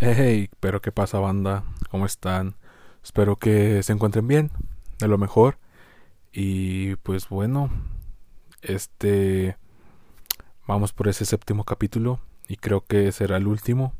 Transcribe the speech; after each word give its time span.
Hey, 0.00 0.50
pero 0.58 0.82
qué 0.82 0.90
pasa 0.90 1.20
banda, 1.20 1.62
¿cómo 1.88 2.04
están? 2.04 2.56
Espero 3.04 3.36
que 3.36 3.82
se 3.84 3.92
encuentren 3.92 4.26
bien, 4.26 4.50
de 4.98 5.06
lo 5.06 5.18
mejor. 5.18 5.58
Y 6.32 6.96
pues 6.96 7.28
bueno, 7.28 7.70
este 8.60 9.56
vamos 10.66 10.92
por 10.92 11.06
ese 11.08 11.24
séptimo 11.24 11.64
capítulo 11.64 12.18
y 12.48 12.56
creo 12.56 12.84
que 12.84 13.12
será 13.12 13.36
el 13.36 13.46
último. 13.46 13.94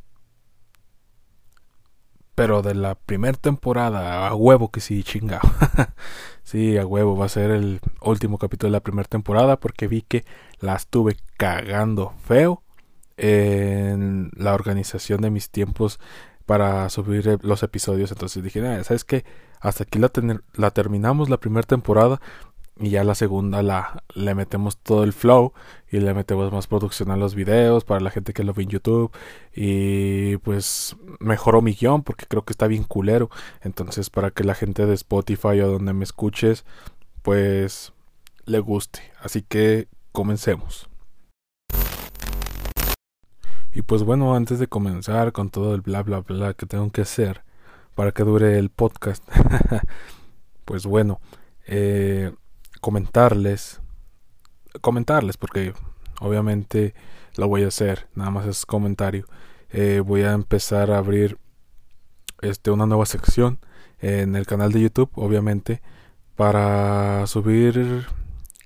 Pero 2.35 2.63
de 2.63 2.75
la 2.75 2.97
primera 2.97 3.39
temporada, 3.39 4.27
a 4.27 4.35
huevo 4.35 4.73
que 4.73 4.81
sí, 4.81 5.05
chingado. 5.05 5.49
sí, 6.43 6.77
a 6.77 6.85
huevo, 6.85 7.17
va 7.17 7.27
a 7.27 7.29
ser 7.29 7.53
el 7.53 7.81
último 8.03 8.39
capítulo 8.39 8.71
de 8.71 8.73
la 8.73 8.83
primera 8.83 9.09
temporada 9.09 9.61
porque 9.61 9.87
vi 9.87 10.03
que 10.03 10.25
la 10.59 10.75
estuve 10.75 11.17
cagando 11.37 12.13
feo 12.25 12.64
en 13.17 14.31
la 14.37 14.55
organización 14.55 15.21
de 15.23 15.31
mis 15.31 15.51
tiempos 15.51 16.01
para 16.47 16.89
subir 16.91 17.29
eh, 17.29 17.39
los 17.43 17.63
episodios. 17.63 18.13
Entonces 18.13 18.43
dije, 18.43 18.61
¿sabes 18.85 19.05
qué? 19.05 19.25
Hasta 19.61 19.85
aquí 19.85 19.99
la, 19.99 20.11
la 20.55 20.71
terminamos 20.71 21.31
la 21.31 21.39
primera 21.39 21.67
temporada 21.67 22.21
y 22.79 22.91
ya 22.91 23.05
la 23.05 23.15
segunda 23.15 23.63
la 23.63 24.03
le 24.15 24.35
metemos 24.35 24.79
todo 24.79 25.05
el 25.05 25.13
flow 25.13 25.53
y 25.91 26.01
le 26.01 26.13
metemos 26.13 26.53
más 26.53 26.67
producción 26.67 27.11
a 27.11 27.17
los 27.17 27.35
videos 27.35 27.85
para 27.85 28.01
la 28.01 28.11
gente 28.11 28.33
que 28.33 28.43
lo 28.43 28.53
ve 28.53 28.65
en 28.65 28.71
YouTube 28.71 29.13
y 29.55 30.39
pues 30.39 30.97
mejoró 31.21 31.63
mi 31.63 31.75
guion 31.75 32.03
porque 32.03 32.27
creo 32.27 32.45
que 32.45 32.53
está 32.53 32.67
bien 32.67 32.83
culero 32.83 33.31
entonces 33.63 34.11
para 34.11 34.33
que 34.33 34.43
la 34.43 34.55
gente 34.55 34.87
de 34.87 34.95
Spotify 34.95 35.61
o 35.61 35.71
donde 35.71 35.93
me 35.93 36.03
escuches 36.03 36.65
pues 37.23 37.93
le 38.45 38.59
guste 38.59 39.13
así 39.23 39.43
que 39.43 39.87
comencemos 40.11 40.89
y 43.75 43.83
pues 43.83 44.05
bueno, 44.05 44.35
antes 44.37 44.59
de 44.61 44.69
comenzar 44.69 45.33
con 45.33 45.51
todo 45.51 45.75
el 45.75 45.81
bla 45.81 46.03
bla 46.03 46.21
bla 46.21 46.55
que 46.55 46.65
tengo 46.65 46.91
que 46.93 47.03
hacer 47.03 47.43
para 47.95 48.13
que 48.13 48.23
dure 48.23 48.59
el 48.59 48.71
podcast, 48.71 49.23
pues 50.65 50.87
bueno, 50.87 51.21
eh, 51.67 52.33
comentarles, 52.81 53.81
comentarles, 54.81 55.37
porque 55.37 55.75
obviamente 56.21 56.95
lo 57.37 57.49
voy 57.49 57.65
a 57.65 57.69
hacer, 57.69 58.09
nada 58.15 58.31
más 58.31 58.47
es 58.47 58.65
comentario. 58.65 59.27
Eh, 59.71 60.01
voy 60.05 60.23
a 60.23 60.33
empezar 60.33 60.93
a 60.93 60.99
abrir 60.99 61.39
este 62.43 62.71
una 62.71 62.87
nueva 62.87 63.07
sección 63.07 63.59
en 64.01 64.37
el 64.37 64.47
canal 64.47 64.71
de 64.71 64.83
YouTube, 64.83 65.11
obviamente, 65.15 65.83
para 66.37 67.27
subir 67.27 68.07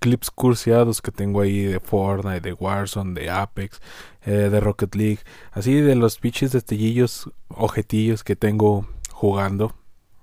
clips 0.00 0.30
cursiados 0.30 1.02
que 1.02 1.12
tengo 1.12 1.41
ahí 1.41 1.62
de 1.62 1.80
Fortnite, 1.80 2.41
de 2.41 2.52
Warzone, 2.52 3.18
de 3.18 3.30
Apex, 3.30 3.80
eh, 4.22 4.48
de 4.50 4.60
Rocket 4.60 4.94
League, 4.94 5.20
así 5.52 5.80
de 5.80 5.94
los 5.94 6.18
pinches 6.18 6.52
destellillos, 6.52 7.30
objetillos 7.48 8.24
que 8.24 8.36
tengo 8.36 8.86
jugando, 9.12 9.74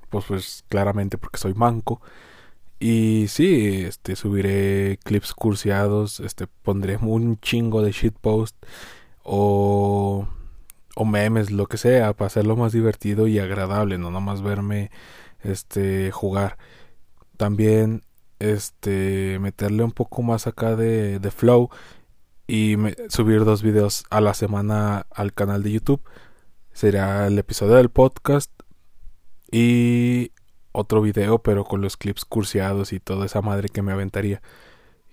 pues 0.09 0.25
pues 0.25 0.63
claramente 0.69 1.17
porque 1.17 1.39
soy 1.39 1.53
manco. 1.53 2.01
Y 2.79 3.27
sí, 3.29 3.83
este 3.85 4.15
subiré 4.15 4.99
clips 5.03 5.33
cursiados, 5.33 6.19
este 6.19 6.47
pondré 6.47 6.97
un 6.97 7.39
chingo 7.39 7.81
de 7.81 7.91
shitpost 7.91 8.55
o 9.23 10.27
o 10.95 11.05
memes, 11.05 11.51
lo 11.51 11.67
que 11.67 11.77
sea, 11.77 12.13
para 12.13 12.27
hacerlo 12.27 12.55
más 12.55 12.71
divertido 12.71 13.27
y 13.27 13.37
agradable, 13.39 13.97
no 13.97 14.11
nomás 14.11 14.41
verme 14.41 14.91
este 15.43 16.11
jugar. 16.11 16.57
También 17.37 18.03
este 18.39 19.39
meterle 19.39 19.83
un 19.83 19.91
poco 19.91 20.22
más 20.22 20.47
acá 20.47 20.75
de, 20.75 21.19
de 21.19 21.31
flow 21.31 21.69
y 22.47 22.75
subir 23.09 23.45
dos 23.45 23.64
videos 23.64 24.05
a 24.09 24.22
la 24.22 24.33
semana 24.33 25.08
al 25.11 25.33
canal 25.33 25.64
de 25.64 25.72
YouTube. 25.72 26.02
Será 26.73 27.28
el 27.28 27.39
episodio 27.39 27.75
del 27.75 27.89
podcast 27.89 28.52
y 29.52 30.31
otro 30.72 31.02
video, 31.02 31.39
pero 31.39 31.63
con 31.63 31.81
los 31.81 31.97
clips 31.97 32.25
cursiados 32.25 32.94
y 32.94 33.00
toda 33.00 33.25
esa 33.25 33.41
madre 33.41 33.69
que 33.69 33.81
me 33.81 33.94
aventaría. 33.94 34.41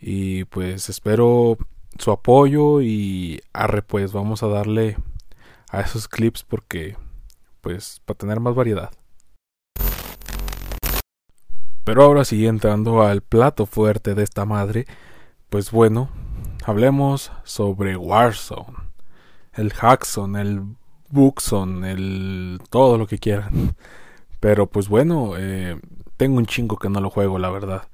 Y 0.01 0.45
pues 0.47 0.89
espero 0.89 1.57
su 1.99 2.11
apoyo 2.11 2.83
y 2.83 3.41
arre 3.53 3.83
pues 3.83 4.13
vamos 4.13 4.43
a 4.43 4.49
darle 4.49 4.97
a 5.71 5.81
esos 5.81 6.09
clips 6.09 6.43
porque 6.43 6.97
pues 7.61 8.03
para 8.05 8.19
tener 8.19 8.41
más 8.41 8.55
variedad. 8.55 8.91
Pero 11.85 12.05
ahora 12.05 12.25
sí 12.25 12.47
entrando 12.47 13.03
al 13.03 13.23
plato 13.23 13.67
fuerte 13.67 14.15
de 14.15 14.23
esta 14.23 14.45
madre, 14.45 14.87
pues 15.51 15.71
bueno, 15.71 16.11
hablemos 16.65 17.33
sobre 17.45 17.97
Warzone, 17.97 18.77
el 19.55 19.73
Hackson, 19.73 20.37
el 20.37 20.63
Bookson, 21.11 21.85
el 21.85 22.61
todo 22.71 22.99
lo 22.99 23.07
que 23.07 23.19
quieran. 23.19 23.75
Pero 24.41 24.67
pues 24.67 24.89
bueno, 24.89 25.35
eh, 25.37 25.79
tengo 26.17 26.39
un 26.39 26.47
chingo 26.47 26.77
que 26.79 26.89
no 26.89 27.01
lo 27.01 27.11
juego, 27.11 27.39
la 27.39 27.51
verdad. 27.51 27.89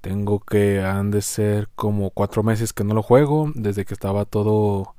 Tengo 0.00 0.40
que 0.40 0.82
han 0.82 1.10
de 1.10 1.22
ser 1.22 1.68
como 1.74 2.10
cuatro 2.10 2.42
meses 2.42 2.72
que 2.72 2.84
no 2.84 2.94
lo 2.94 3.02
juego, 3.02 3.50
desde 3.54 3.84
que 3.84 3.94
estaba 3.94 4.24
todo... 4.24 4.94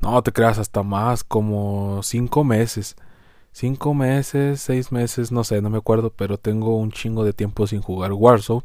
No 0.00 0.22
te 0.22 0.32
creas, 0.32 0.58
hasta 0.58 0.82
más, 0.82 1.24
como 1.24 2.02
cinco 2.02 2.44
meses. 2.44 2.96
Cinco 3.58 3.94
meses, 3.94 4.60
seis 4.60 4.92
meses, 4.92 5.32
no 5.32 5.42
sé, 5.42 5.62
no 5.62 5.70
me 5.70 5.78
acuerdo, 5.78 6.10
pero 6.10 6.36
tengo 6.36 6.76
un 6.76 6.92
chingo 6.92 7.24
de 7.24 7.32
tiempo 7.32 7.66
sin 7.66 7.80
jugar 7.80 8.12
Warzone. 8.12 8.60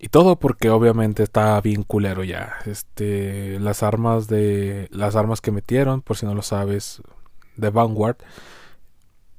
Y 0.00 0.08
todo 0.08 0.36
porque 0.36 0.68
obviamente 0.70 1.22
está 1.22 1.60
bien 1.60 1.84
culero 1.84 2.24
ya. 2.24 2.54
Este, 2.66 3.60
las 3.60 3.84
armas 3.84 4.26
de 4.26 4.88
las 4.90 5.14
armas 5.14 5.40
que 5.40 5.52
metieron, 5.52 6.02
por 6.02 6.16
si 6.16 6.26
no 6.26 6.34
lo 6.34 6.42
sabes, 6.42 7.02
de 7.56 7.70
Vanguard 7.70 8.16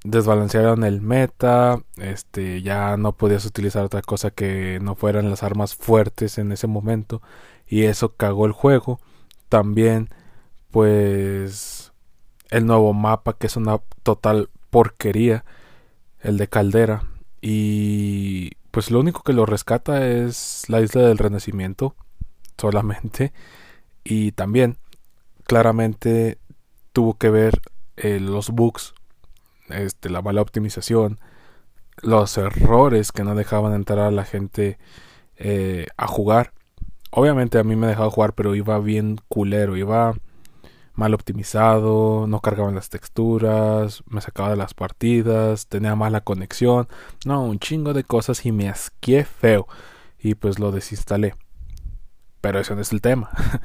desbalancearon 0.06 0.86
el 0.86 1.02
meta, 1.02 1.82
este 1.98 2.62
ya 2.62 2.96
no 2.96 3.18
podías 3.18 3.44
utilizar 3.46 3.84
otra 3.84 4.02
cosa 4.02 4.32
que 4.32 4.80
no 4.82 4.96
fueran 4.96 5.30
las 5.30 5.44
armas 5.44 5.76
fuertes 5.76 6.38
en 6.38 6.54
ese 6.54 6.68
momento 6.68 7.22
y 7.68 7.84
eso 7.84 8.16
cagó 8.16 8.46
el 8.46 8.54
juego. 8.54 9.02
También 9.50 10.08
pues 10.72 11.79
el 12.50 12.66
nuevo 12.66 12.94
mapa 12.94 13.34
que 13.38 13.48
es 13.48 13.56
una 13.56 13.80
total 14.04 14.50
porquería, 14.70 15.46
el 16.22 16.38
de 16.38 16.48
Caldera. 16.48 17.04
Y 17.42 18.52
pues 18.72 18.92
lo 18.92 19.00
único 19.00 19.24
que 19.24 19.34
lo 19.34 19.46
rescata 19.46 20.08
es 20.08 20.66
la 20.68 20.82
isla 20.82 21.02
del 21.02 21.18
renacimiento 21.18 21.96
solamente. 22.58 23.34
Y 24.04 24.32
también 24.34 24.78
claramente 25.46 26.38
tuvo 26.94 27.18
que 27.18 27.30
ver 27.30 27.62
eh, 27.98 28.20
los 28.20 28.50
bugs 28.50 28.94
este 29.70 30.10
la 30.10 30.22
mala 30.22 30.42
optimización 30.42 31.20
los 32.02 32.38
errores 32.38 33.12
que 33.12 33.24
no 33.24 33.36
dejaban 33.36 33.74
entrar 33.74 34.00
a 34.00 34.12
la 34.12 34.24
gente 34.24 34.78
eh, 35.38 35.88
a 35.98 36.08
jugar. 36.08 36.54
Obviamente 37.12 37.60
a 37.60 37.64
mí 37.64 37.76
me 37.76 37.88
dejaba 37.88 38.10
jugar 38.10 38.34
pero 38.34 38.56
iba 38.56 38.80
bien 38.80 39.20
culero 39.28 39.76
iba 39.76 40.14
mal 41.00 41.14
optimizado, 41.14 42.28
no 42.28 42.42
cargaban 42.42 42.76
las 42.76 42.90
texturas, 42.90 44.04
me 44.08 44.22
sacaba 44.22 44.52
de 44.52 44.58
las 44.58 44.74
partidas, 44.74 45.68
tenía 45.68 45.96
mala 45.96 46.22
conexión, 46.22 46.88
no, 47.26 47.44
un 47.44 47.58
chingo 47.58 47.94
de 47.94 48.04
cosas 48.04 48.46
y 48.46 48.52
me 48.52 48.70
asqué 48.70 49.24
feo 49.24 49.68
y 50.20 50.36
pues 50.36 50.60
lo 50.60 50.72
desinstalé. 50.72 51.36
Pero 52.42 52.60
eso 52.60 52.76
no 52.76 52.82
es 52.82 52.92
el 52.92 53.02
tema. 53.02 53.32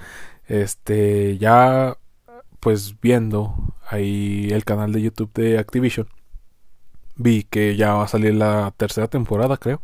Este, 0.46 1.38
ya 1.38 1.96
pues 2.60 3.00
viendo 3.00 3.54
ahí 3.88 4.48
el 4.50 4.66
canal 4.66 4.92
de 4.92 5.00
YouTube 5.00 5.32
de 5.32 5.58
Activision, 5.58 6.06
vi 7.16 7.44
que 7.44 7.76
ya 7.76 7.94
va 7.94 8.04
a 8.04 8.08
salir 8.08 8.34
la 8.34 8.74
tercera 8.76 9.08
temporada, 9.08 9.56
creo. 9.56 9.80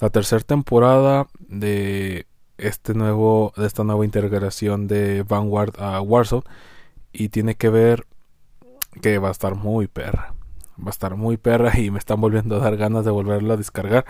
La 0.00 0.08
tercera 0.08 0.42
temporada 0.42 1.26
de 1.38 2.26
este 2.58 2.94
nuevo 2.94 3.52
de 3.56 3.66
esta 3.66 3.84
nueva 3.84 4.04
integración 4.04 4.86
de 4.86 5.22
Vanguard 5.22 5.80
a 5.80 6.00
Warzone 6.00 6.44
y 7.12 7.28
tiene 7.28 7.56
que 7.56 7.68
ver 7.68 8.06
que 9.02 9.18
va 9.18 9.28
a 9.28 9.32
estar 9.32 9.54
muy 9.54 9.86
perra 9.86 10.34
va 10.78 10.88
a 10.88 10.90
estar 10.90 11.16
muy 11.16 11.36
perra 11.36 11.78
y 11.78 11.90
me 11.90 11.98
están 11.98 12.20
volviendo 12.20 12.56
a 12.56 12.60
dar 12.60 12.76
ganas 12.76 13.04
de 13.04 13.10
volverla 13.10 13.54
a 13.54 13.56
descargar. 13.56 14.04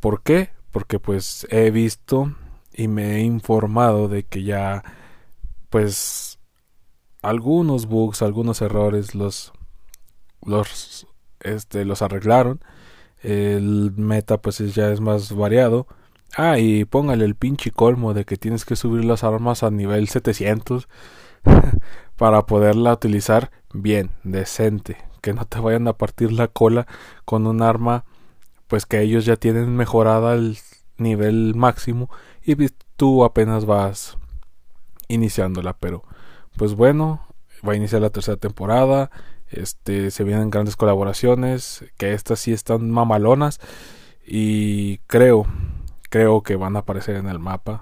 ¿por 0.00 0.22
qué? 0.22 0.50
porque 0.72 0.98
pues 0.98 1.46
he 1.50 1.70
visto 1.70 2.34
y 2.72 2.88
me 2.88 3.16
he 3.16 3.20
informado 3.20 4.08
de 4.08 4.24
que 4.24 4.42
ya 4.42 4.82
pues 5.68 6.38
algunos 7.20 7.86
bugs 7.86 8.22
algunos 8.22 8.62
errores 8.62 9.14
los 9.14 9.52
los 10.44 11.06
este 11.40 11.84
los 11.84 12.02
arreglaron. 12.02 12.60
El 13.22 13.92
meta 13.96 14.40
pues 14.40 14.58
ya 14.74 14.90
es 14.90 15.00
más 15.00 15.32
variado 15.32 15.86
Ah, 16.36 16.58
y 16.58 16.84
póngale 16.84 17.24
el 17.24 17.34
pinche 17.34 17.70
colmo 17.70 18.14
de 18.14 18.24
que 18.24 18.36
tienes 18.36 18.64
que 18.64 18.76
subir 18.76 19.04
las 19.04 19.22
armas 19.22 19.62
a 19.62 19.70
nivel 19.70 20.08
700 20.08 20.88
para 22.16 22.46
poderla 22.46 22.94
utilizar 22.94 23.50
bien, 23.74 24.10
decente, 24.24 24.96
que 25.20 25.34
no 25.34 25.44
te 25.44 25.60
vayan 25.60 25.88
a 25.88 25.92
partir 25.92 26.32
la 26.32 26.48
cola 26.48 26.86
con 27.24 27.46
un 27.46 27.62
arma 27.62 28.04
pues 28.66 28.86
que 28.86 29.02
ellos 29.02 29.26
ya 29.26 29.36
tienen 29.36 29.76
mejorada 29.76 30.32
el 30.32 30.56
nivel 30.96 31.54
máximo 31.54 32.08
y 32.42 32.56
tú 32.96 33.24
apenas 33.24 33.66
vas 33.66 34.16
iniciándola, 35.08 35.74
pero 35.74 36.04
pues 36.56 36.74
bueno, 36.74 37.26
va 37.66 37.74
a 37.74 37.76
iniciar 37.76 38.00
la 38.00 38.08
tercera 38.08 38.38
temporada. 38.38 39.10
Este, 39.50 40.10
se 40.10 40.24
vienen 40.24 40.48
grandes 40.48 40.76
colaboraciones, 40.76 41.84
que 41.98 42.14
estas 42.14 42.40
sí 42.40 42.52
están 42.52 42.90
mamalonas 42.90 43.60
y 44.26 44.98
creo, 45.06 45.46
creo 46.12 46.42
que 46.42 46.56
van 46.56 46.76
a 46.76 46.80
aparecer 46.80 47.16
en 47.16 47.26
el 47.26 47.38
mapa. 47.38 47.80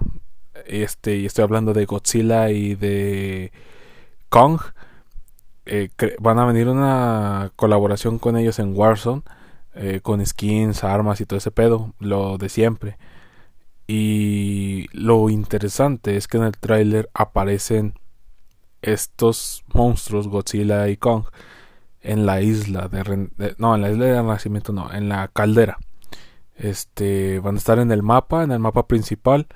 Este, 0.65 1.17
y 1.17 1.25
estoy 1.25 1.43
hablando 1.43 1.73
de 1.73 1.85
Godzilla 1.85 2.49
y 2.49 2.75
de 2.75 3.51
Kong. 4.29 4.61
Eh, 5.65 5.89
van 6.19 6.39
a 6.39 6.45
venir 6.45 6.69
una 6.69 7.51
colaboración 7.57 8.19
con 8.19 8.37
ellos 8.37 8.57
en 8.59 8.73
Warzone, 8.73 9.23
eh, 9.75 9.99
con 10.01 10.25
skins, 10.25 10.85
armas 10.85 11.19
y 11.19 11.25
todo 11.25 11.39
ese 11.39 11.51
pedo, 11.51 11.93
lo 11.99 12.37
de 12.37 12.47
siempre. 12.47 12.97
Y 13.85 14.87
lo 14.93 15.29
interesante 15.29 16.15
es 16.15 16.29
que 16.29 16.37
en 16.37 16.43
el 16.43 16.57
tráiler 16.57 17.09
aparecen 17.13 17.95
estos 18.81 19.65
monstruos, 19.73 20.29
Godzilla 20.29 20.87
y 20.87 20.95
Kong, 20.95 21.25
en 21.99 22.25
la 22.25 22.41
isla 22.41 22.87
de, 22.87 23.55
no, 23.57 23.75
en 23.75 23.81
la 23.81 23.91
isla 23.91 24.05
de 24.05 24.15
Renacimiento 24.21 24.71
no, 24.71 24.89
en 24.93 25.09
la 25.09 25.27
caldera. 25.27 25.79
Este 26.55 27.39
van 27.39 27.55
a 27.55 27.57
estar 27.57 27.79
en 27.79 27.91
el 27.91 28.03
mapa, 28.03 28.43
en 28.43 28.51
el 28.51 28.59
mapa 28.59 28.87
principal 28.87 29.47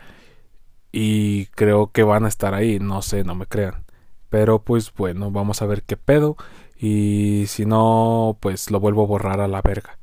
y 0.92 1.48
creo 1.48 1.92
que 1.92 2.04
van 2.04 2.26
a 2.26 2.30
estar 2.30 2.54
ahí, 2.54 2.80
no 2.80 3.02
sé, 3.02 3.24
no 3.24 3.36
me 3.36 3.46
crean. 3.46 3.86
Pero 4.30 4.64
pues 4.64 4.94
bueno, 4.94 5.32
vamos 5.32 5.62
a 5.62 5.66
ver 5.66 5.84
qué 5.84 5.98
pedo 5.98 6.38
y 6.78 7.46
si 7.48 7.66
no, 7.66 8.38
pues 8.40 8.72
lo 8.72 8.80
vuelvo 8.80 9.04
a 9.04 9.08
borrar 9.08 9.42
a 9.42 9.48
la 9.48 9.62
verga. 9.62 9.98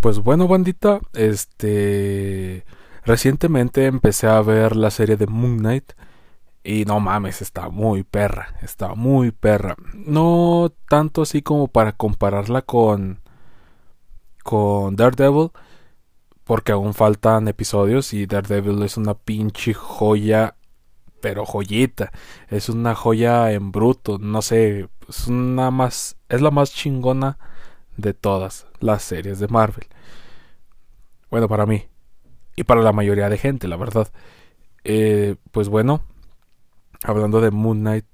Pues 0.00 0.18
bueno, 0.18 0.46
bandita, 0.48 1.00
este 1.14 2.64
recientemente 3.04 3.86
empecé 3.86 4.26
a 4.26 4.40
ver 4.42 4.76
la 4.76 4.90
serie 4.90 5.16
de 5.16 5.26
Moon 5.26 5.58
Knight 5.58 5.92
y 6.64 6.84
no 6.84 6.98
mames, 6.98 7.42
está 7.42 7.68
muy 7.68 8.02
perra, 8.02 8.56
está 8.60 8.94
muy 8.94 9.30
perra. 9.30 9.76
No 9.94 10.72
tanto 10.88 11.22
así 11.22 11.42
como 11.42 11.68
para 11.68 11.92
compararla 11.92 12.62
con 12.62 13.20
con 14.46 14.94
Daredevil, 14.94 15.50
porque 16.44 16.70
aún 16.70 16.94
faltan 16.94 17.48
episodios 17.48 18.12
y 18.14 18.26
Daredevil 18.26 18.80
es 18.84 18.96
una 18.96 19.14
pinche 19.14 19.74
joya, 19.74 20.54
pero 21.20 21.44
joyita, 21.44 22.12
es 22.48 22.68
una 22.68 22.94
joya 22.94 23.50
en 23.50 23.72
bruto, 23.72 24.18
no 24.18 24.42
sé, 24.42 24.88
es 25.08 25.26
una 25.26 25.72
más, 25.72 26.16
es 26.28 26.40
la 26.42 26.52
más 26.52 26.72
chingona 26.72 27.38
de 27.96 28.14
todas 28.14 28.68
las 28.78 29.02
series 29.02 29.40
de 29.40 29.48
Marvel. 29.48 29.88
Bueno, 31.28 31.48
para 31.48 31.66
mí 31.66 31.88
y 32.54 32.62
para 32.62 32.82
la 32.82 32.92
mayoría 32.92 33.28
de 33.28 33.38
gente, 33.38 33.66
la 33.66 33.76
verdad. 33.76 34.12
Eh, 34.84 35.34
pues 35.50 35.68
bueno, 35.68 36.02
hablando 37.02 37.40
de 37.40 37.50
Moon 37.50 37.80
Knight, 37.80 38.06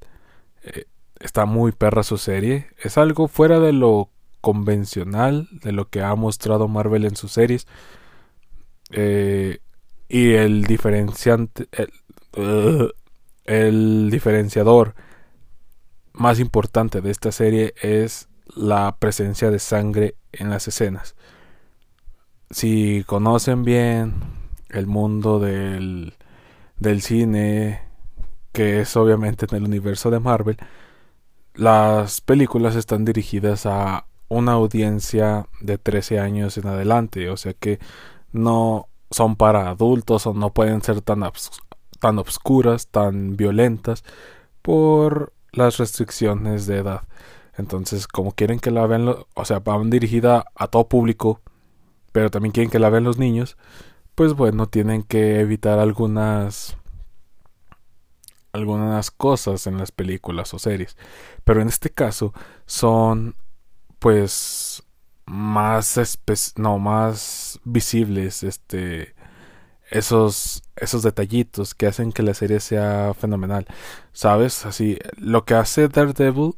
eh, 0.62 0.86
está 1.20 1.44
muy 1.44 1.72
perra 1.72 2.02
su 2.02 2.16
serie. 2.16 2.68
Es 2.82 2.96
algo 2.96 3.28
fuera 3.28 3.60
de 3.60 3.74
lo 3.74 4.08
convencional 4.42 5.48
de 5.52 5.72
lo 5.72 5.88
que 5.88 6.02
ha 6.02 6.14
mostrado 6.14 6.68
Marvel 6.68 7.06
en 7.06 7.16
sus 7.16 7.32
series. 7.32 7.66
Eh, 8.90 9.60
y 10.08 10.34
el 10.34 10.64
diferenciante. 10.64 11.68
El, 13.44 14.10
diferenciador 14.10 14.94
más 16.12 16.38
importante 16.38 17.00
de 17.00 17.10
esta 17.10 17.32
serie 17.32 17.74
es 17.82 18.28
la 18.54 18.96
presencia 18.98 19.50
de 19.50 19.58
sangre 19.58 20.16
en 20.32 20.50
las 20.50 20.68
escenas. 20.68 21.16
Si 22.50 23.04
conocen 23.06 23.64
bien 23.64 24.14
el 24.68 24.86
mundo 24.86 25.40
del, 25.40 26.14
del 26.78 27.02
cine, 27.02 27.80
que 28.52 28.80
es 28.80 28.96
obviamente 28.96 29.46
en 29.50 29.56
el 29.56 29.64
universo 29.64 30.10
de 30.10 30.20
Marvel, 30.20 30.58
las 31.54 32.20
películas 32.20 32.76
están 32.76 33.04
dirigidas 33.04 33.66
a 33.66 34.06
una 34.32 34.52
audiencia 34.52 35.46
de 35.60 35.78
13 35.78 36.20
años 36.20 36.56
en 36.58 36.66
adelante, 36.66 37.28
o 37.28 37.36
sea 37.36 37.54
que 37.54 37.78
no 38.32 38.88
son 39.10 39.36
para 39.36 39.68
adultos 39.68 40.26
o 40.26 40.34
no 40.34 40.52
pueden 40.52 40.82
ser 40.82 41.02
tan, 41.02 41.22
tan 42.00 42.18
obscuras, 42.18 42.88
tan 42.88 43.36
violentas 43.36 44.04
por 44.62 45.32
las 45.52 45.76
restricciones 45.78 46.66
de 46.66 46.78
edad. 46.78 47.02
Entonces, 47.56 48.08
como 48.08 48.32
quieren 48.32 48.58
que 48.58 48.70
la 48.70 48.86
vean, 48.86 49.06
o 49.08 49.44
sea, 49.44 49.58
van 49.60 49.90
dirigida 49.90 50.46
a 50.54 50.68
todo 50.68 50.88
público, 50.88 51.40
pero 52.12 52.30
también 52.30 52.52
quieren 52.52 52.70
que 52.70 52.78
la 52.78 52.88
vean 52.88 53.04
los 53.04 53.18
niños, 53.18 53.56
pues 54.14 54.34
bueno, 54.34 54.66
tienen 54.66 55.02
que 55.02 55.40
evitar 55.40 55.78
algunas 55.78 56.76
algunas 58.52 59.10
cosas 59.10 59.66
en 59.66 59.78
las 59.78 59.92
películas 59.92 60.52
o 60.54 60.58
series. 60.58 60.96
Pero 61.44 61.62
en 61.62 61.68
este 61.68 61.90
caso 61.90 62.34
son 62.66 63.34
pues 64.02 64.82
más 65.26 65.96
no 66.56 66.78
más 66.78 67.60
visibles 67.62 68.42
este 68.42 69.14
esos 69.90 70.64
esos 70.74 71.04
detallitos 71.04 71.76
que 71.76 71.86
hacen 71.86 72.10
que 72.10 72.24
la 72.24 72.34
serie 72.34 72.58
sea 72.58 73.14
fenomenal 73.14 73.64
sabes 74.12 74.66
así 74.66 74.98
lo 75.16 75.44
que 75.44 75.54
hace 75.54 75.86
Daredevil 75.86 76.56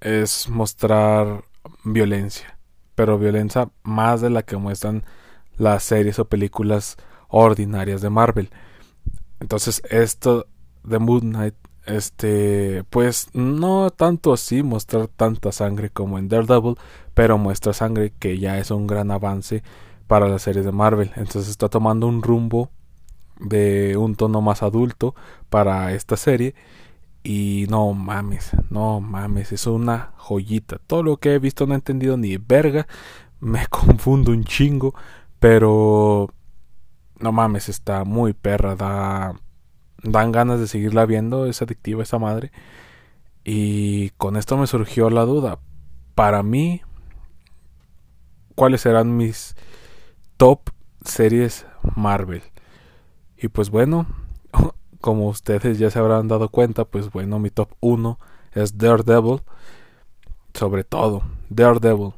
es 0.00 0.48
mostrar 0.48 1.42
violencia 1.82 2.56
pero 2.94 3.18
violencia 3.18 3.70
más 3.82 4.20
de 4.20 4.30
la 4.30 4.44
que 4.44 4.56
muestran 4.56 5.04
las 5.56 5.82
series 5.82 6.20
o 6.20 6.28
películas 6.28 6.96
ordinarias 7.28 8.00
de 8.00 8.10
Marvel. 8.10 8.50
Entonces 9.40 9.82
esto 9.88 10.46
de 10.82 10.98
Moon 10.98 11.20
Knight 11.20 11.54
este, 11.88 12.84
pues 12.90 13.28
no 13.32 13.90
tanto 13.90 14.32
así 14.32 14.62
mostrar 14.62 15.08
tanta 15.08 15.52
sangre 15.52 15.90
como 15.90 16.18
en 16.18 16.28
Daredevil, 16.28 16.76
pero 17.14 17.38
muestra 17.38 17.72
sangre 17.72 18.12
que 18.18 18.38
ya 18.38 18.58
es 18.58 18.70
un 18.70 18.86
gran 18.86 19.10
avance 19.10 19.62
para 20.06 20.28
las 20.28 20.42
series 20.42 20.64
de 20.64 20.72
Marvel. 20.72 21.10
Entonces 21.16 21.48
está 21.48 21.68
tomando 21.68 22.06
un 22.06 22.22
rumbo 22.22 22.70
de 23.40 23.96
un 23.96 24.16
tono 24.16 24.40
más 24.42 24.62
adulto 24.62 25.14
para 25.48 25.92
esta 25.92 26.16
serie. 26.16 26.54
Y 27.24 27.66
no 27.68 27.92
mames, 27.94 28.52
no 28.70 29.00
mames, 29.00 29.52
es 29.52 29.66
una 29.66 30.12
joyita. 30.16 30.78
Todo 30.86 31.02
lo 31.02 31.16
que 31.18 31.34
he 31.34 31.38
visto 31.38 31.66
no 31.66 31.74
he 31.74 31.76
entendido 31.76 32.16
ni 32.16 32.36
verga. 32.36 32.86
Me 33.40 33.66
confundo 33.70 34.32
un 34.32 34.44
chingo. 34.44 34.94
Pero 35.40 36.28
no 37.18 37.32
mames, 37.32 37.68
está 37.68 38.04
muy 38.04 38.32
perra. 38.34 38.76
Da 38.76 39.34
dan 40.02 40.32
ganas 40.32 40.60
de 40.60 40.66
seguirla 40.66 41.06
viendo, 41.06 41.46
es 41.46 41.62
adictiva 41.62 42.02
esa 42.02 42.18
madre. 42.18 42.52
Y 43.44 44.10
con 44.10 44.36
esto 44.36 44.56
me 44.56 44.66
surgió 44.66 45.10
la 45.10 45.22
duda. 45.22 45.58
Para 46.14 46.42
mí, 46.42 46.82
¿cuáles 48.54 48.82
serán 48.82 49.16
mis 49.16 49.56
top 50.36 50.70
series 51.04 51.66
Marvel? 51.96 52.42
Y 53.36 53.48
pues 53.48 53.70
bueno, 53.70 54.06
como 55.00 55.28
ustedes 55.28 55.78
ya 55.78 55.90
se 55.90 55.98
habrán 55.98 56.28
dado 56.28 56.48
cuenta, 56.48 56.84
pues 56.84 57.10
bueno, 57.10 57.38
mi 57.38 57.50
top 57.50 57.70
1 57.80 58.18
es 58.52 58.78
Daredevil. 58.78 59.42
Sobre 60.54 60.82
todo, 60.84 61.22
Daredevil. 61.48 62.14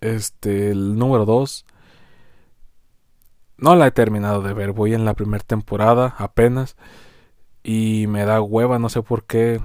Este, 0.00 0.70
el 0.70 0.98
número 0.98 1.24
2 1.24 1.64
no 3.58 3.74
la 3.74 3.86
he 3.86 3.90
terminado 3.90 4.42
de 4.42 4.52
ver, 4.52 4.72
voy 4.72 4.94
en 4.94 5.04
la 5.04 5.14
primera 5.14 5.44
temporada 5.44 6.14
apenas 6.18 6.76
y 7.62 8.06
me 8.08 8.24
da 8.24 8.40
hueva, 8.40 8.78
no 8.78 8.88
sé 8.88 9.02
por 9.02 9.24
qué 9.24 9.60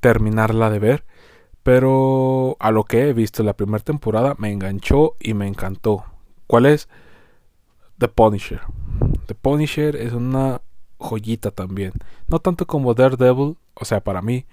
terminarla 0.00 0.70
de 0.70 0.78
ver, 0.78 1.04
pero 1.62 2.56
a 2.58 2.70
lo 2.70 2.84
que 2.84 3.08
he 3.08 3.12
visto 3.12 3.42
la 3.42 3.54
primera 3.54 3.84
temporada 3.84 4.34
me 4.38 4.50
enganchó 4.50 5.16
y 5.20 5.34
me 5.34 5.46
encantó. 5.46 6.04
¿Cuál 6.46 6.66
es? 6.66 6.88
The 7.98 8.08
Punisher. 8.08 8.60
The 9.26 9.34
Punisher 9.34 9.96
es 9.96 10.12
una 10.12 10.62
joyita 10.98 11.50
también, 11.50 11.92
no 12.26 12.40
tanto 12.40 12.66
como 12.66 12.94
Daredevil, 12.94 13.56
o 13.74 13.84
sea, 13.84 14.00
para 14.00 14.20
mí 14.20 14.46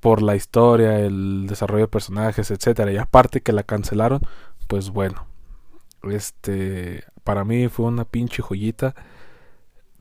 por 0.00 0.22
la 0.22 0.34
historia, 0.34 0.98
el 0.98 1.46
desarrollo 1.46 1.84
de 1.84 1.88
personajes, 1.88 2.50
etcétera, 2.50 2.90
y 2.90 2.96
aparte 2.96 3.42
que 3.42 3.52
la 3.52 3.62
cancelaron, 3.62 4.20
pues 4.66 4.90
bueno, 4.90 5.26
este, 6.02 7.04
para 7.24 7.44
mí 7.44 7.68
fue 7.68 7.86
una 7.86 8.04
pinche 8.04 8.42
joyita. 8.42 8.94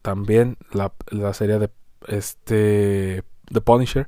También 0.02 0.58
la, 0.72 0.94
la 1.12 1.34
serie 1.34 1.60
de 1.60 1.70
este 2.08 3.24
The 3.52 3.62
Punisher. 3.62 4.08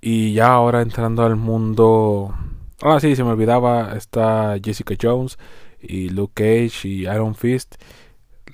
Y 0.00 0.34
ya 0.34 0.52
ahora 0.52 0.82
entrando 0.82 1.24
al 1.24 1.36
mundo. 1.36 2.34
Ah, 2.82 2.98
sí, 3.00 3.14
se 3.16 3.24
me 3.24 3.30
olvidaba. 3.30 3.94
Está 3.96 4.56
Jessica 4.62 4.94
Jones 5.00 5.38
y 5.80 6.10
Luke 6.10 6.34
Cage 6.34 6.88
y 6.88 7.02
Iron 7.02 7.34
Fist. 7.34 7.76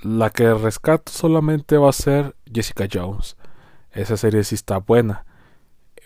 La 0.03 0.31
que 0.31 0.53
rescato 0.55 1.11
solamente 1.11 1.77
va 1.77 1.91
a 1.91 1.93
ser 1.93 2.37
Jessica 2.53 2.87
Jones. 2.93 3.37
Esa 3.93 4.17
serie 4.17 4.45
sí 4.45 4.55
está 4.55 4.79
buena. 4.79 5.25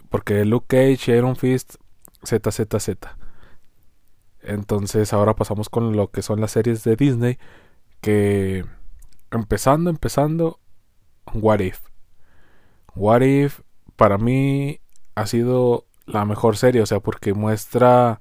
Porque 0.09 0.45
Luke 0.45 0.67
Cage 0.69 1.13
y 1.13 1.17
Iron 1.17 1.37
Fist, 1.37 1.77
ZZZ. 2.25 3.22
Entonces 4.43 5.13
ahora 5.13 5.35
pasamos 5.35 5.69
con 5.69 5.97
lo 5.97 6.11
que 6.11 6.23
son 6.23 6.41
las 6.41 6.53
series 6.53 6.85
de 6.85 6.97
Disney. 6.97 7.39
Que 8.01 8.65
empezando, 9.31 9.91
empezando, 9.91 10.59
What 11.33 11.61
If. 11.61 11.81
What 12.95 13.23
If 13.23 13.61
para 13.97 14.19
mí 14.19 14.81
ha 15.15 15.27
sido 15.27 15.87
la 16.07 16.25
mejor 16.25 16.57
serie, 16.57 16.83
o 16.83 16.87
sea, 16.87 17.01
porque 17.01 17.35
muestra, 17.35 18.19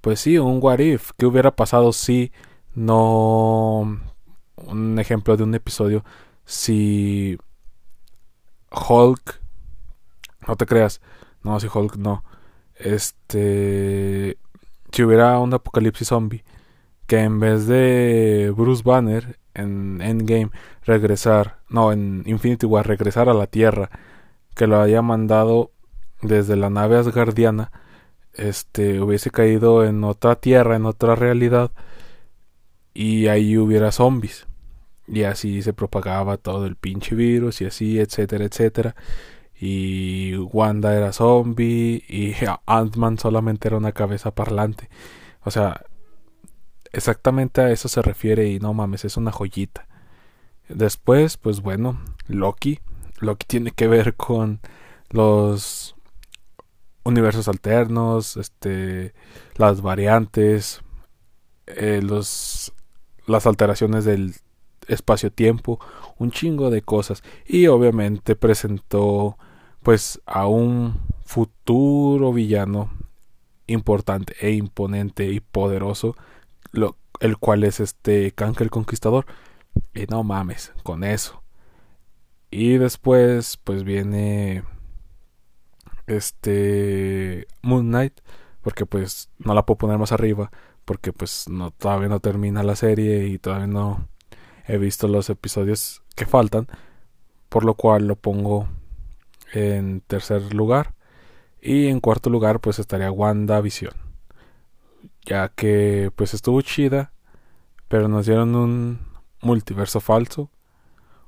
pues 0.00 0.20
sí, 0.20 0.38
un 0.38 0.58
What 0.62 0.78
If, 0.78 1.10
qué 1.18 1.26
hubiera 1.26 1.54
pasado 1.54 1.92
si 1.92 2.32
no... 2.74 4.00
Un 4.56 4.98
ejemplo 4.98 5.36
de 5.36 5.42
un 5.42 5.54
episodio, 5.54 6.04
si 6.46 7.38
Hulk, 8.70 9.40
no 10.46 10.56
te 10.56 10.64
creas, 10.64 11.00
no, 11.42 11.58
si 11.60 11.68
Hulk 11.72 11.96
no, 11.96 12.24
este, 12.76 14.38
si 14.94 15.02
hubiera 15.02 15.40
un 15.40 15.52
apocalipsis 15.52 16.06
zombie, 16.08 16.44
que 17.08 17.18
en 17.18 17.40
vez 17.40 17.66
de 17.66 18.52
Bruce 18.56 18.84
Banner 18.84 19.40
en 19.52 20.00
Endgame 20.00 20.50
regresar, 20.84 21.58
no, 21.68 21.92
en 21.92 22.22
Infinity 22.26 22.66
War 22.66 22.86
regresar 22.86 23.28
a 23.28 23.34
la 23.34 23.48
Tierra, 23.48 23.90
que 24.54 24.68
lo 24.68 24.80
haya 24.80 25.02
mandado 25.02 25.72
desde 26.22 26.54
la 26.54 26.70
nave 26.70 26.96
asgardiana, 26.96 27.72
este, 28.34 29.00
hubiese 29.00 29.30
caído 29.30 29.84
en 29.84 30.04
otra 30.04 30.36
Tierra, 30.36 30.76
en 30.76 30.86
otra 30.86 31.16
realidad, 31.16 31.72
y 32.94 33.26
ahí 33.26 33.58
hubiera 33.58 33.90
zombies. 33.90 34.46
Y 35.08 35.24
así 35.24 35.62
se 35.62 35.72
propagaba 35.72 36.36
todo 36.36 36.66
el 36.66 36.76
pinche 36.76 37.16
virus 37.16 37.60
y 37.60 37.66
así, 37.66 37.98
etcétera, 37.98 38.44
etcétera. 38.44 38.94
Y 39.66 40.36
Wanda 40.36 40.94
era 40.94 41.14
zombie 41.14 42.04
y 42.06 42.34
Ant-Man 42.66 43.18
solamente 43.18 43.68
era 43.68 43.78
una 43.78 43.92
cabeza 43.92 44.34
parlante. 44.34 44.90
O 45.42 45.50
sea, 45.50 45.86
exactamente 46.92 47.62
a 47.62 47.70
eso 47.70 47.88
se 47.88 48.02
refiere 48.02 48.48
y 48.48 48.60
no 48.60 48.74
mames, 48.74 49.06
es 49.06 49.16
una 49.16 49.32
joyita. 49.32 49.86
Después, 50.68 51.38
pues 51.38 51.62
bueno, 51.62 51.98
Loki. 52.26 52.80
Loki 53.20 53.46
tiene 53.46 53.70
que 53.70 53.88
ver 53.88 54.16
con 54.16 54.60
los 55.08 55.96
universos 57.04 57.48
alternos, 57.48 58.36
este, 58.36 59.14
las 59.56 59.80
variantes, 59.80 60.82
eh, 61.66 62.00
los, 62.02 62.74
las 63.26 63.46
alteraciones 63.46 64.04
del 64.04 64.34
espacio-tiempo, 64.88 65.80
un 66.18 66.30
chingo 66.32 66.68
de 66.68 66.82
cosas. 66.82 67.22
Y 67.46 67.66
obviamente 67.68 68.36
presentó 68.36 69.38
pues 69.84 70.20
a 70.26 70.46
un 70.48 71.00
futuro 71.24 72.32
villano 72.32 72.90
importante 73.66 74.34
e 74.40 74.50
imponente 74.52 75.26
y 75.26 75.40
poderoso 75.40 76.16
el 77.20 77.38
cual 77.38 77.64
es 77.64 77.80
este 77.80 78.32
Kang 78.32 78.56
el 78.60 78.70
Conquistador. 78.70 79.26
Y 79.94 80.06
no 80.06 80.24
mames, 80.24 80.72
con 80.82 81.04
eso. 81.04 81.42
Y 82.50 82.78
después, 82.78 83.56
pues 83.56 83.84
viene 83.84 84.64
este 86.06 87.46
Moon 87.62 87.88
Knight, 87.88 88.20
porque 88.62 88.86
pues 88.86 89.30
no 89.38 89.54
la 89.54 89.64
puedo 89.66 89.78
poner 89.78 89.98
más 89.98 90.12
arriba, 90.12 90.50
porque 90.84 91.12
pues 91.12 91.48
no 91.48 91.70
todavía 91.70 92.08
no 92.08 92.20
termina 92.20 92.62
la 92.62 92.76
serie 92.76 93.26
y 93.26 93.38
todavía 93.38 93.66
no 93.66 94.08
he 94.66 94.78
visto 94.78 95.08
los 95.08 95.30
episodios 95.30 96.02
que 96.14 96.26
faltan, 96.26 96.68
por 97.48 97.64
lo 97.64 97.74
cual 97.74 98.06
lo 98.06 98.16
pongo 98.16 98.68
en 99.54 100.00
tercer 100.02 100.54
lugar 100.54 100.94
y 101.60 101.88
en 101.88 102.00
cuarto 102.00 102.30
lugar 102.30 102.60
pues 102.60 102.78
estaría 102.78 103.10
WandaVision 103.10 104.04
ya 105.24 105.48
que 105.48 106.10
pues 106.14 106.34
estuvo 106.34 106.60
chida, 106.62 107.12
pero 107.88 108.08
nos 108.08 108.26
dieron 108.26 108.54
un 108.54 108.98
multiverso 109.40 110.00
falso. 110.00 110.50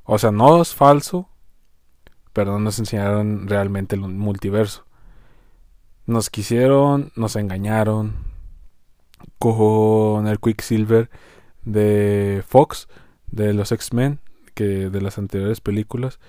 O 0.04 0.18
sea, 0.18 0.30
no 0.30 0.60
es 0.62 0.74
falso, 0.74 1.28
pero 2.32 2.52
no 2.52 2.60
nos 2.60 2.78
enseñaron 2.78 3.48
realmente 3.48 3.96
el 3.96 4.02
multiverso. 4.02 4.84
Nos 6.06 6.30
quisieron, 6.30 7.10
nos 7.16 7.36
engañaron 7.36 8.14
con 9.38 10.26
el 10.28 10.38
Quicksilver 10.38 11.10
de 11.64 12.44
Fox, 12.46 12.88
de 13.26 13.52
los 13.54 13.72
X-Men, 13.72 14.20
que 14.54 14.90
de 14.90 15.00
las 15.00 15.18
anteriores 15.18 15.60
películas, 15.60 16.20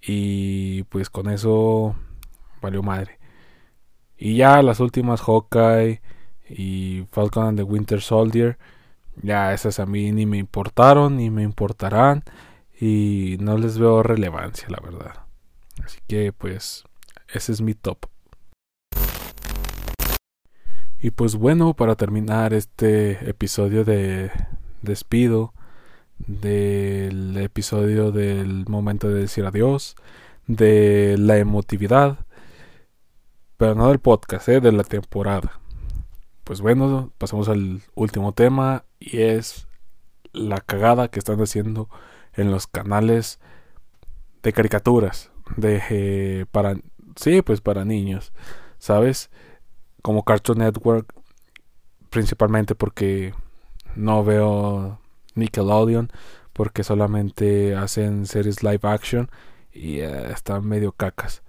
y 0.00 0.84
pues 0.84 1.10
con 1.10 1.30
eso 1.30 1.94
valió 2.62 2.82
madre. 2.82 3.18
Y 4.16 4.36
ya 4.36 4.62
las 4.62 4.80
últimas 4.80 5.20
Hawkeye 5.20 6.00
y 6.48 7.06
Falcon 7.10 7.46
and 7.46 7.58
the 7.58 7.62
Winter 7.62 8.00
Soldier. 8.00 8.58
Ya 9.22 9.52
esas 9.52 9.78
a 9.80 9.86
mí 9.86 10.12
ni 10.12 10.26
me 10.26 10.38
importaron 10.38 11.16
ni 11.16 11.30
me 11.30 11.42
importarán 11.42 12.22
y 12.78 13.36
no 13.40 13.56
les 13.56 13.78
veo 13.78 14.02
relevancia, 14.02 14.68
la 14.68 14.80
verdad. 14.80 15.26
Así 15.82 16.00
que 16.06 16.32
pues 16.32 16.84
ese 17.32 17.52
es 17.52 17.60
mi 17.60 17.74
top. 17.74 18.06
Y 20.98 21.10
pues 21.10 21.36
bueno, 21.36 21.74
para 21.74 21.94
terminar 21.94 22.52
este 22.54 23.28
episodio 23.28 23.84
de 23.84 24.30
despido 24.82 25.52
del 26.18 27.36
episodio 27.36 28.12
del 28.12 28.66
momento 28.68 29.08
de 29.08 29.20
decir 29.20 29.44
adiós, 29.44 29.96
de 30.46 31.16
la 31.18 31.38
emotividad, 31.38 32.18
pero 33.56 33.74
no 33.74 33.88
del 33.88 33.98
podcast, 33.98 34.48
¿eh? 34.48 34.60
de 34.60 34.72
la 34.72 34.84
temporada 34.84 35.60
pues 36.46 36.60
bueno, 36.60 37.10
pasamos 37.18 37.48
al 37.48 37.82
último 37.96 38.30
tema 38.30 38.84
y 39.00 39.18
es 39.22 39.66
la 40.32 40.60
cagada 40.60 41.08
que 41.08 41.18
están 41.18 41.40
haciendo 41.40 41.88
en 42.34 42.52
los 42.52 42.68
canales 42.68 43.40
de 44.44 44.52
caricaturas 44.52 45.32
de 45.56 45.82
eh, 45.90 46.46
para 46.52 46.76
sí, 47.16 47.42
pues 47.42 47.60
para 47.60 47.84
niños, 47.84 48.32
¿sabes? 48.78 49.28
Como 50.02 50.24
Cartoon 50.24 50.58
Network 50.58 51.12
principalmente 52.10 52.76
porque 52.76 53.34
no 53.96 54.22
veo 54.22 55.00
Nickelodeon 55.36 56.10
porque 56.52 56.84
solamente 56.84 57.76
hacen 57.76 58.26
series 58.26 58.62
live 58.62 58.80
action 58.82 59.30
y 59.72 60.00
eh, 60.00 60.32
están 60.32 60.66
medio 60.66 60.92
cacas 60.92 61.42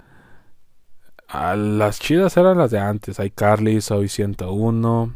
las 1.33 1.99
chidas 1.99 2.37
eran 2.37 2.57
las 2.57 2.71
de 2.71 2.79
antes. 2.79 3.19
Hay 3.19 3.31
Carly, 3.31 3.81
Soy 3.81 4.07
101, 4.07 5.13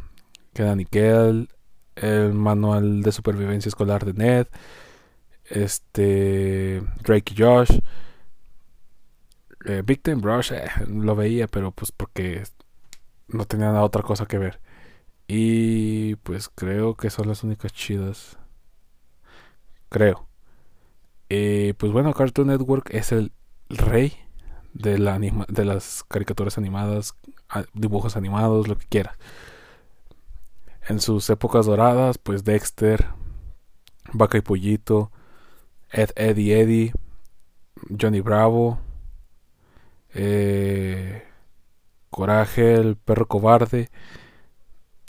Queda 0.52 0.76
Nickel, 0.76 1.48
el 1.96 2.32
manual 2.34 3.02
de 3.02 3.12
supervivencia 3.12 3.68
escolar 3.68 4.04
de 4.04 4.12
Ned, 4.14 4.46
este 5.44 6.82
Drake 7.02 7.34
y 7.34 7.42
Josh. 7.42 7.78
Eh, 9.64 9.82
Big 9.84 10.00
eh, 10.04 10.70
lo 10.88 11.14
veía, 11.14 11.46
pero 11.46 11.70
pues 11.70 11.92
porque 11.92 12.42
no 13.28 13.44
tenía 13.46 13.66
nada 13.68 13.84
otra 13.84 14.02
cosa 14.02 14.26
que 14.26 14.38
ver. 14.38 14.60
Y 15.28 16.16
pues 16.16 16.48
creo 16.48 16.96
que 16.96 17.10
son 17.10 17.28
las 17.28 17.44
únicas 17.44 17.72
chidas. 17.72 18.38
Creo. 19.92 20.26
Eh, 21.28 21.74
pues 21.76 21.92
bueno, 21.92 22.14
Cartoon 22.14 22.48
Network 22.48 22.88
es 22.94 23.12
el 23.12 23.30
rey 23.68 24.14
de, 24.72 24.98
la 24.98 25.18
de 25.18 25.64
las 25.66 26.02
caricaturas 26.08 26.56
animadas, 26.56 27.14
dibujos 27.74 28.16
animados, 28.16 28.68
lo 28.68 28.78
que 28.78 28.86
quieras. 28.86 29.18
En 30.88 30.98
sus 30.98 31.28
épocas 31.28 31.66
doradas, 31.66 32.16
pues 32.16 32.42
Dexter, 32.42 33.04
Vaca 34.14 34.38
y 34.38 34.40
Pollito, 34.40 35.12
Ed, 35.90 36.08
Eddie 36.16 36.60
Eddie, 36.60 36.92
Johnny 38.00 38.22
Bravo, 38.22 38.78
eh, 40.14 41.22
Coraje, 42.08 42.76
el 42.76 42.96
perro 42.96 43.28
cobarde, 43.28 43.90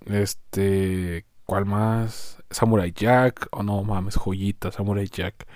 este, 0.08 1.26
¿cuál 1.46 1.66
más? 1.66 2.43
Samurai 2.54 2.92
Jack, 2.92 3.48
oh, 3.52 3.64
no 3.64 3.84
mames, 3.84 4.16
joyita, 4.16 4.72
Samurai 4.72 5.08
Jack, 5.08 5.48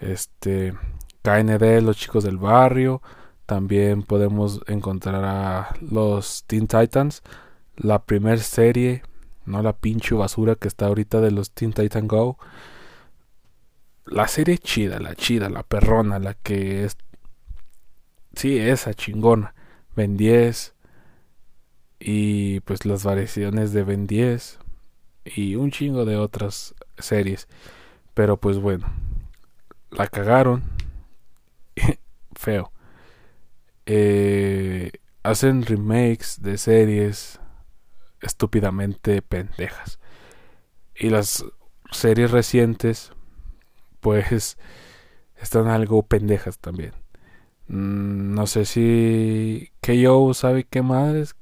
este, 0.00 0.74
KND, 1.22 1.82
los 1.82 1.96
chicos 1.96 2.24
del 2.24 2.38
barrio, 2.38 3.02
también 3.46 4.02
podemos 4.02 4.60
encontrar 4.66 5.24
a 5.24 5.74
los 5.80 6.44
Teen 6.46 6.66
Titans, 6.66 7.22
la 7.76 8.04
primera 8.04 8.38
serie, 8.38 9.02
no 9.48 9.62
la 9.62 9.72
pinche 9.72 10.14
basura 10.14 10.54
que 10.56 10.68
está 10.68 10.86
ahorita 10.86 11.20
de 11.20 11.30
los 11.30 11.52
Teen 11.52 11.72
Titan 11.72 12.06
Go. 12.06 12.38
La 14.04 14.28
serie 14.28 14.58
chida, 14.58 15.00
la 15.00 15.14
chida, 15.14 15.48
la 15.48 15.62
perrona, 15.62 16.18
la 16.18 16.34
que 16.34 16.84
es... 16.84 16.96
Sí, 18.34 18.58
esa 18.58 18.94
chingona. 18.94 19.54
Ben 19.96 20.16
10. 20.16 20.74
Y 21.98 22.60
pues 22.60 22.84
las 22.84 23.04
variaciones 23.04 23.72
de 23.72 23.84
Ben 23.84 24.06
10. 24.06 24.58
Y 25.24 25.56
un 25.56 25.70
chingo 25.70 26.04
de 26.04 26.16
otras 26.16 26.74
series. 26.98 27.48
Pero 28.14 28.36
pues 28.38 28.58
bueno. 28.58 28.86
La 29.90 30.06
cagaron. 30.06 30.62
Feo. 32.34 32.72
Eh, 33.86 34.92
hacen 35.22 35.64
remakes 35.64 36.40
de 36.40 36.58
series 36.58 37.40
estúpidamente 38.20 39.22
pendejas. 39.22 39.98
Y 40.94 41.10
las 41.10 41.44
series 41.90 42.30
recientes, 42.30 43.12
pues, 44.00 44.58
están 45.40 45.68
algo 45.68 46.02
pendejas 46.02 46.58
también. 46.58 46.92
Mm, 47.68 48.34
no 48.34 48.46
sé 48.46 48.64
si 48.64 49.70
KO 49.80 50.34
sabe 50.34 50.64
qué 50.64 50.82
madres. 50.82 51.36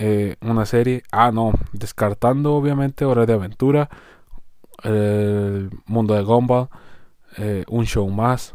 Eh, 0.00 0.36
una 0.40 0.64
serie. 0.64 1.02
Ah, 1.10 1.32
no. 1.32 1.52
Descartando 1.72 2.54
obviamente 2.54 3.04
Hora 3.04 3.26
de 3.26 3.32
Aventura. 3.32 3.90
Mundo 5.86 6.14
de 6.14 6.22
Gumball. 6.22 6.68
Eh, 7.36 7.64
un 7.68 7.84
show 7.84 8.08
más. 8.08 8.54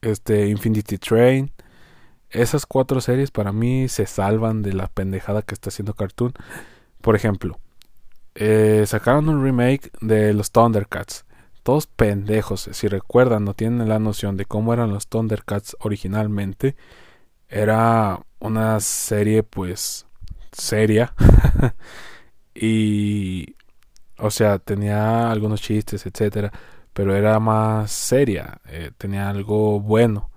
Este 0.00 0.48
Infinity 0.48 0.98
Train. 0.98 1.50
Esas 2.30 2.66
cuatro 2.66 3.00
series 3.00 3.30
para 3.30 3.52
mí 3.52 3.88
se 3.88 4.06
salvan 4.06 4.62
de 4.62 4.72
la 4.72 4.86
pendejada 4.86 5.42
que 5.42 5.54
está 5.54 5.70
haciendo 5.70 5.94
Cartoon. 5.94 6.32
Por 7.00 7.16
ejemplo, 7.16 7.58
eh, 8.34 8.84
sacaron 8.86 9.28
un 9.28 9.42
remake 9.44 9.90
de 10.00 10.32
los 10.34 10.50
Thundercats 10.50 11.24
todos 11.64 11.86
pendejos, 11.86 12.68
si 12.72 12.88
recuerdan, 12.88 13.44
no 13.44 13.54
tienen 13.54 13.88
la 13.88 13.98
noción 13.98 14.36
de 14.36 14.44
cómo 14.44 14.74
eran 14.74 14.92
los 14.92 15.08
Thundercats 15.08 15.76
originalmente. 15.80 16.76
Era 17.48 18.20
una 18.46 18.80
serie 18.80 19.42
pues 19.42 20.06
seria 20.52 21.14
y 22.54 23.56
o 24.18 24.30
sea, 24.30 24.58
tenía 24.58 25.30
algunos 25.30 25.60
chistes, 25.60 26.06
etcétera, 26.06 26.52
pero 26.92 27.16
era 27.16 27.40
más 27.40 27.90
seria, 27.90 28.60
eh, 28.66 28.92
tenía 28.96 29.28
algo 29.28 29.80
bueno, 29.80 30.30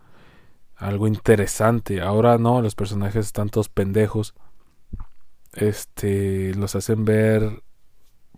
algo 0.76 1.08
interesante. 1.08 2.02
Ahora 2.02 2.38
no, 2.38 2.62
los 2.62 2.76
personajes 2.76 3.28
están 3.28 3.50
todos 3.50 3.70
pendejos. 3.70 4.34
Este, 5.54 6.54
los 6.56 6.76
hacen 6.76 7.06
ver 7.06 7.64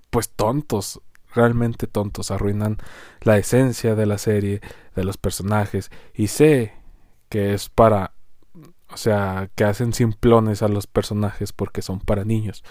pues 0.09 0.29
tontos 0.29 1.01
realmente 1.33 1.87
tontos, 1.87 2.31
arruinan 2.31 2.77
la 3.21 3.37
esencia 3.37 3.95
de 3.95 4.05
la 4.05 4.17
serie, 4.17 4.61
de 4.95 5.03
los 5.03 5.17
personajes, 5.17 5.91
y 6.13 6.27
sé 6.27 6.73
que 7.29 7.53
es 7.53 7.69
para, 7.69 8.13
o 8.91 8.97
sea, 8.97 9.49
que 9.55 9.63
hacen 9.63 9.93
simplones 9.93 10.63
a 10.63 10.67
los 10.67 10.87
personajes 10.87 11.53
porque 11.53 11.81
son 11.81 11.99
para 11.99 12.25
niños. 12.25 12.63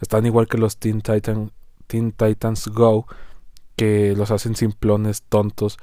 Están 0.00 0.26
igual 0.26 0.46
que 0.46 0.58
los 0.58 0.78
Teen, 0.78 1.02
Teen 1.02 2.12
Titans 2.12 2.68
Go, 2.68 3.06
que 3.76 4.14
los 4.16 4.30
hacen 4.30 4.56
simplones, 4.56 5.22
tontos, 5.22 5.78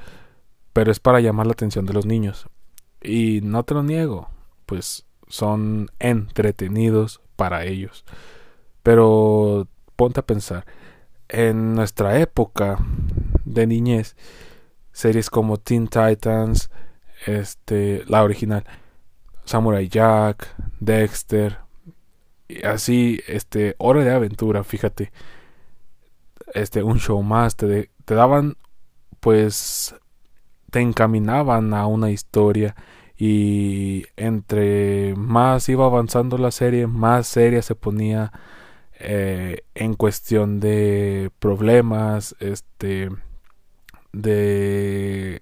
pero 0.73 0.91
es 0.91 0.99
para 0.99 1.19
llamar 1.19 1.47
la 1.47 1.53
atención 1.53 1.85
de 1.85 1.93
los 1.93 2.05
niños. 2.05 2.47
Y 3.01 3.41
no 3.41 3.63
te 3.63 3.73
lo 3.73 3.83
niego, 3.83 4.29
pues 4.65 5.05
son 5.27 5.89
entretenidos 5.99 7.21
para 7.35 7.65
ellos. 7.65 8.05
Pero 8.83 9.67
ponte 9.95 10.19
a 10.19 10.25
pensar, 10.25 10.65
en 11.29 11.73
nuestra 11.73 12.19
época 12.19 12.77
de 13.45 13.65
niñez, 13.65 14.15
series 14.91 15.29
como 15.29 15.57
Teen 15.57 15.87
Titans, 15.87 16.69
este, 17.25 18.03
la 18.07 18.23
original, 18.23 18.65
Samurai 19.51 19.89
Jack, 19.89 20.47
Dexter, 20.79 21.57
y 22.47 22.65
así, 22.65 23.19
este, 23.27 23.75
Hora 23.79 24.01
de 24.05 24.11
Aventura, 24.11 24.63
fíjate, 24.63 25.11
este, 26.53 26.83
un 26.83 26.99
show 26.99 27.21
más, 27.21 27.57
te, 27.57 27.91
te 28.05 28.15
daban, 28.15 28.55
pues, 29.19 29.93
te 30.69 30.79
encaminaban 30.79 31.73
a 31.73 31.85
una 31.85 32.11
historia 32.11 32.77
y 33.17 34.05
entre 34.15 35.15
más 35.17 35.67
iba 35.67 35.85
avanzando 35.85 36.37
la 36.37 36.51
serie, 36.51 36.87
más 36.87 37.27
seria 37.27 37.61
se 37.61 37.75
ponía 37.75 38.31
eh, 38.99 39.63
en 39.75 39.95
cuestión 39.95 40.61
de 40.61 41.29
problemas, 41.39 42.37
este, 42.39 43.09
de, 44.13 45.41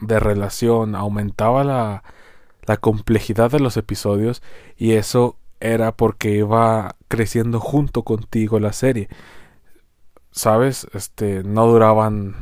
de 0.00 0.20
relación, 0.20 0.94
aumentaba 0.94 1.64
la, 1.64 2.02
la 2.66 2.76
complejidad 2.76 3.50
de 3.50 3.60
los 3.60 3.76
episodios 3.76 4.42
y 4.76 4.92
eso 4.92 5.36
era 5.60 5.92
porque 5.92 6.30
iba 6.30 6.96
creciendo 7.08 7.60
junto 7.60 8.02
contigo 8.02 8.58
la 8.58 8.72
serie. 8.72 9.08
¿Sabes? 10.30 10.86
Este, 10.94 11.42
no 11.44 11.66
duraban 11.66 12.34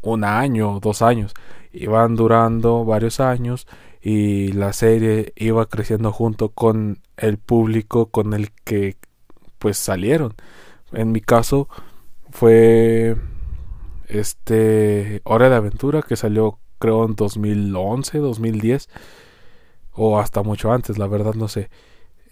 un 0.00 0.24
año 0.24 0.76
o 0.76 0.80
dos 0.80 1.02
años, 1.02 1.34
iban 1.72 2.16
durando 2.16 2.84
varios 2.84 3.20
años 3.20 3.66
y 4.00 4.52
la 4.52 4.72
serie 4.72 5.32
iba 5.36 5.66
creciendo 5.66 6.12
junto 6.12 6.48
con 6.50 7.00
el 7.16 7.38
público 7.38 8.06
con 8.06 8.34
el 8.34 8.50
que 8.64 8.96
pues 9.58 9.76
salieron. 9.76 10.34
En 10.92 11.12
mi 11.12 11.20
caso 11.20 11.68
fue 12.30 13.16
este 14.08 15.20
Hora 15.24 15.48
de 15.48 15.56
Aventura 15.56 16.02
que 16.02 16.16
salió 16.16 16.58
creo 16.78 17.04
en 17.04 17.14
2011, 17.14 18.18
2010 18.18 18.88
o 19.94 20.18
hasta 20.18 20.42
mucho 20.42 20.72
antes, 20.72 20.98
la 20.98 21.06
verdad 21.06 21.34
no 21.34 21.48
sé. 21.48 21.70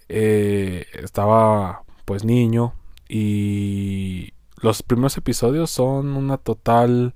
Eh, 0.09 0.85
estaba 0.93 1.83
pues 2.05 2.25
niño 2.25 2.73
y 3.07 4.33
los 4.57 4.83
primeros 4.83 5.17
episodios 5.17 5.71
son 5.71 6.15
una 6.17 6.37
total 6.37 7.13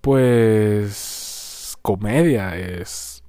pues 0.00 1.76
comedia, 1.82 2.56
es 2.56 3.22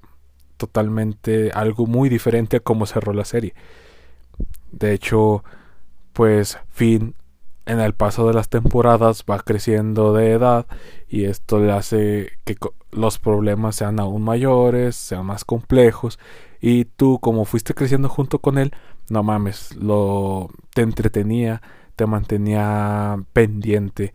totalmente 0.58 1.52
algo 1.54 1.86
muy 1.86 2.10
diferente 2.10 2.58
a 2.58 2.60
cómo 2.60 2.86
cerró 2.86 3.14
la 3.14 3.26
serie. 3.26 3.54
De 4.72 4.94
hecho, 4.94 5.44
pues 6.14 6.60
Finn 6.70 7.16
en 7.70 7.80
el 7.80 7.94
paso 7.94 8.28
de 8.28 8.34
las 8.34 8.50
temporadas 8.50 9.24
va 9.30 9.40
creciendo 9.40 10.12
de 10.12 10.32
edad 10.32 10.66
y 11.08 11.26
esto 11.26 11.60
le 11.60 11.72
hace 11.72 12.32
que 12.44 12.58
los 12.92 13.20
problemas 13.20 13.76
sean 13.76 14.00
aún 14.00 14.24
mayores, 14.24 14.96
sean 14.96 15.28
más 15.28 15.46
complejos 15.46 16.18
y 16.60 16.86
tú 16.86 17.20
como 17.20 17.46
fuiste 17.46 17.76
creciendo 17.76 18.10
junto 18.10 18.40
con 18.40 18.58
él, 18.58 18.74
no 19.10 19.22
mames, 19.22 19.76
lo 19.76 20.50
te 20.74 20.82
entretenía, 20.82 21.62
te 21.96 22.08
mantenía 22.08 23.24
pendiente 23.34 24.14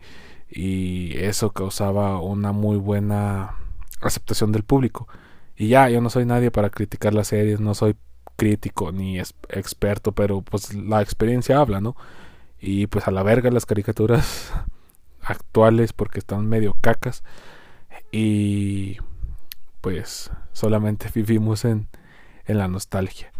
y 0.49 1.17
eso 1.17 1.51
causaba 1.51 2.19
una 2.19 2.51
muy 2.51 2.75
buena 2.77 3.55
aceptación 4.01 4.51
del 4.51 4.63
público. 4.63 5.07
Y 5.55 5.69
ya, 5.69 5.89
yo 5.89 6.01
no 6.01 6.09
soy 6.09 6.25
nadie 6.25 6.51
para 6.51 6.69
criticar 6.69 7.13
las 7.13 7.27
series, 7.27 7.61
no 7.61 7.73
soy 7.73 7.95
crítico 8.35 8.91
ni 8.91 9.17
experto, 9.17 10.11
pero 10.11 10.41
pues 10.41 10.73
la 10.73 11.01
experiencia 11.01 11.59
habla, 11.59 11.79
¿no? 11.79 11.95
Y 12.59 12.87
pues 12.87 13.07
a 13.07 13.11
la 13.11 13.23
verga 13.23 13.51
las 13.51 13.65
caricaturas 13.65 14.53
actuales 15.21 15.93
porque 15.93 16.19
están 16.19 16.47
medio 16.47 16.75
cacas 16.81 17.23
y 18.11 18.97
pues 19.81 20.31
solamente 20.53 21.09
vivimos 21.15 21.65
en, 21.65 21.87
en 22.45 22.57
la 22.57 22.67
nostalgia. 22.67 23.31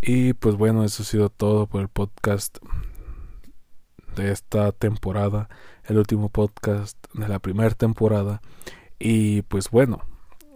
Y 0.00 0.32
pues 0.32 0.56
bueno, 0.56 0.84
eso 0.84 1.02
ha 1.02 1.06
sido 1.06 1.28
todo 1.28 1.66
por 1.66 1.82
el 1.82 1.88
podcast 1.88 2.58
de 4.16 4.32
esta 4.32 4.72
temporada, 4.72 5.48
el 5.84 5.98
último 5.98 6.28
podcast 6.28 6.96
de 7.14 7.28
la 7.28 7.38
primera 7.38 7.70
temporada. 7.70 8.40
Y 8.98 9.42
pues 9.42 9.70
bueno, 9.70 10.02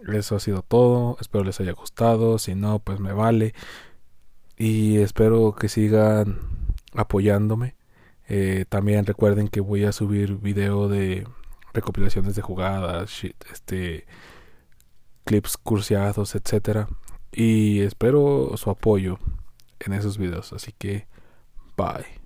eso 0.07 0.35
ha 0.35 0.39
sido 0.39 0.61
todo. 0.61 1.17
Espero 1.19 1.43
les 1.43 1.59
haya 1.59 1.71
gustado. 1.73 2.39
Si 2.39 2.55
no, 2.55 2.79
pues 2.79 2.99
me 2.99 3.13
vale. 3.13 3.53
Y 4.57 4.97
espero 4.97 5.55
que 5.55 5.69
sigan 5.69 6.39
apoyándome. 6.93 7.75
Eh, 8.27 8.65
también 8.69 9.05
recuerden 9.05 9.47
que 9.47 9.61
voy 9.61 9.83
a 9.85 9.91
subir 9.91 10.37
video 10.37 10.87
de 10.87 11.27
recopilaciones 11.73 12.35
de 12.35 12.41
jugadas, 12.41 13.23
este, 13.51 14.05
clips 15.25 15.57
cursiados, 15.57 16.35
etcétera. 16.35 16.87
Y 17.31 17.81
espero 17.81 18.51
su 18.57 18.69
apoyo 18.69 19.19
en 19.79 19.93
esos 19.93 20.17
videos. 20.17 20.53
Así 20.53 20.73
que, 20.77 21.07
bye. 21.75 22.22